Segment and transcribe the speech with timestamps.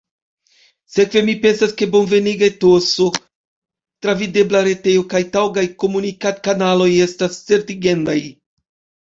[0.93, 3.05] Sekve mi pensas ke bonveniga etoso,
[4.07, 8.19] travidebla retejo kaj taŭgaj komunikadkanaloj estas certigendaj.